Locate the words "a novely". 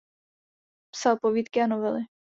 1.61-2.01